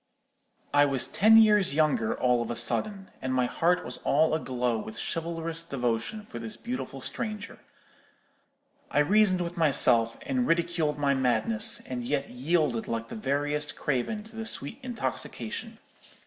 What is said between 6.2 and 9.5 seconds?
for this beautiful stranger. I reasoned